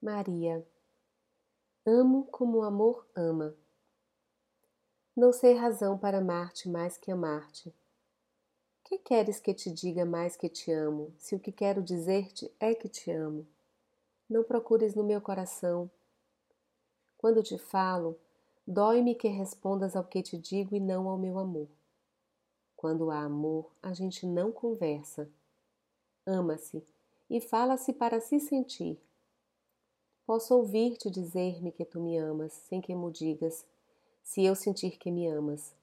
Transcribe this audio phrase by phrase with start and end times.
[0.00, 0.64] Maria.
[1.84, 3.56] Amo como o amor ama.
[5.16, 7.74] Não sei razão para amar-te mais que amar-te.
[8.84, 12.76] Que queres que te diga mais que te amo, se o que quero dizer-te é
[12.76, 13.44] que te amo?
[14.30, 15.90] Não procures no meu coração.
[17.16, 18.16] Quando te falo,
[18.64, 21.68] dói-me que respondas ao que te digo e não ao meu amor.
[22.76, 25.28] Quando há amor, a gente não conversa.
[26.24, 26.86] Ama-se
[27.28, 28.96] e fala-se para se sentir
[30.28, 33.64] Posso ouvir-te dizer-me que tu me amas, sem que mo digas,
[34.22, 35.74] se eu sentir que me amas.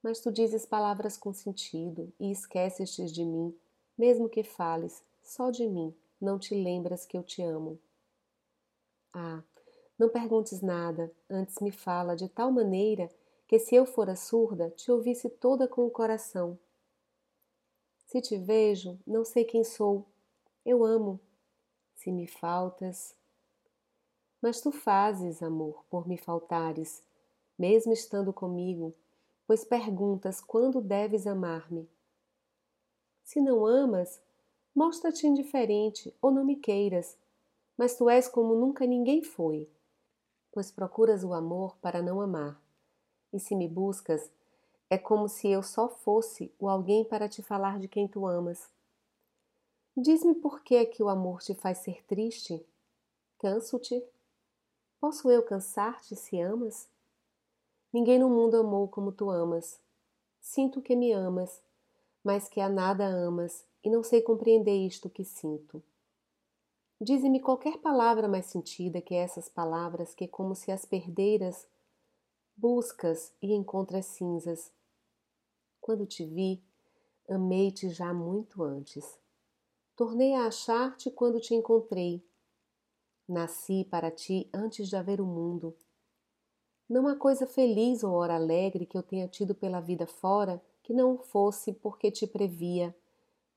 [0.00, 3.52] Mas tu dizes palavras com sentido e esqueces-te de mim,
[3.98, 7.76] mesmo que fales só de mim, não te lembras que eu te amo.
[9.12, 9.42] Ah,
[9.98, 13.10] não perguntes nada, antes me fala de tal maneira
[13.48, 16.56] que se eu fora surda, te ouvisse toda com o coração.
[18.06, 20.06] Se te vejo, não sei quem sou.
[20.64, 21.18] Eu amo.
[21.96, 23.15] Se me faltas,
[24.46, 27.02] mas tu fazes, amor, por me faltares,
[27.58, 28.94] mesmo estando comigo,
[29.44, 31.90] pois perguntas quando deves amar-me.
[33.24, 34.22] Se não amas,
[34.72, 37.18] mostra-te indiferente ou não me queiras,
[37.76, 39.68] mas tu és como nunca ninguém foi,
[40.52, 42.56] pois procuras o amor para não amar.
[43.32, 44.30] E se me buscas,
[44.88, 48.70] é como se eu só fosse o alguém para te falar de quem tu amas.
[49.96, 52.64] Diz-me por que é que o amor te faz ser triste?
[53.40, 54.04] Canso-te?
[55.06, 56.88] Posso eu cansar-te se amas?
[57.92, 59.78] Ninguém no mundo amou como tu amas.
[60.40, 61.62] Sinto que me amas,
[62.24, 65.80] mas que a nada amas, e não sei compreender isto que sinto.
[67.00, 71.68] Dize-me qualquer palavra mais sentida que essas palavras que, como se as perdeiras,
[72.56, 74.72] buscas e encontras cinzas.
[75.80, 76.60] Quando te vi,
[77.30, 79.16] amei-te já muito antes.
[79.94, 82.25] Tornei a achar-te quando te encontrei
[83.28, 85.76] Nasci para ti antes de haver o mundo.
[86.88, 90.92] Não há coisa feliz ou hora alegre que eu tenha tido pela vida fora que
[90.94, 92.94] não fosse porque te previa,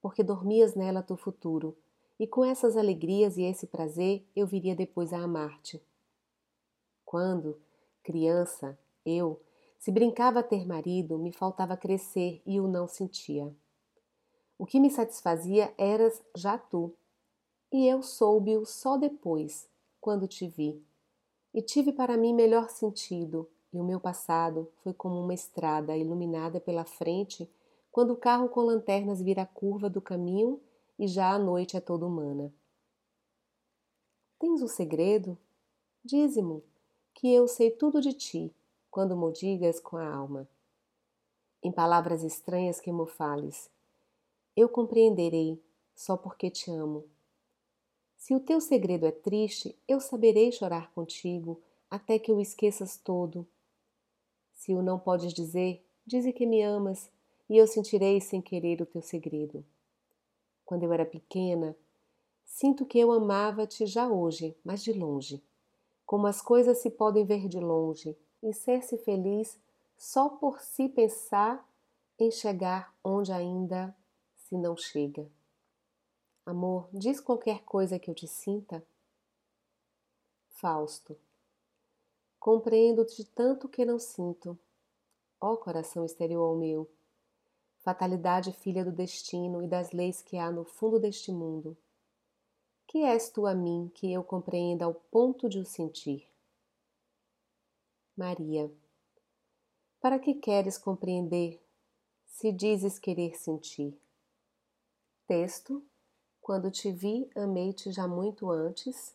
[0.00, 1.76] porque dormias nela teu futuro,
[2.18, 5.82] e com essas alegrias e esse prazer eu viria depois a amar-te.
[7.04, 7.60] Quando,
[8.02, 9.40] criança, eu,
[9.78, 13.54] se brincava a ter marido, me faltava crescer e o não sentia.
[14.58, 16.94] O que me satisfazia eras já tu,
[17.70, 19.68] e eu soube-o só depois,
[20.00, 20.82] quando te vi.
[21.52, 26.58] E tive para mim melhor sentido, e o meu passado foi como uma estrada iluminada
[26.60, 27.50] pela frente
[27.90, 30.60] quando o carro com lanternas vira a curva do caminho
[30.98, 32.52] e já a noite é toda humana.
[34.38, 35.36] Tens um segredo?
[36.04, 36.62] Dize-mo,
[37.12, 38.54] que eu sei tudo de ti,
[38.90, 40.48] quando mo digas com a alma.
[41.62, 43.68] Em palavras estranhas que mo fales,
[44.56, 45.60] eu compreenderei,
[45.94, 47.04] só porque te amo
[48.18, 53.46] se o teu segredo é triste, eu saberei chorar contigo até que o esqueças todo.
[54.52, 57.10] Se o não podes dizer, dize que me amas
[57.48, 59.64] e eu sentirei sem querer o teu segredo.
[60.66, 61.76] Quando eu era pequena,
[62.44, 65.40] sinto que eu amava-te já hoje, mas de longe.
[66.04, 69.58] Como as coisas se podem ver de longe e ser-se feliz
[69.96, 71.66] só por se pensar
[72.18, 73.96] em chegar onde ainda
[74.34, 75.30] se não chega.
[76.48, 78.82] Amor, diz qualquer coisa que eu te sinta.
[80.48, 81.14] Fausto.
[82.40, 84.58] Compreendo-te tanto que não sinto.
[85.38, 86.90] Ó coração exterior ao meu,
[87.80, 91.76] fatalidade filha do destino e das leis que há no fundo deste mundo.
[92.86, 96.26] Que és tu a mim que eu compreenda ao ponto de o sentir?
[98.16, 98.72] Maria.
[100.00, 101.62] Para que queres compreender
[102.24, 104.00] se dizes querer sentir?
[105.26, 105.86] Texto
[106.48, 109.14] quando te vi, amei-te já muito antes,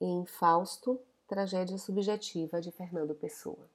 [0.00, 3.70] em Fausto, tragédia subjetiva de Fernando Pessoa.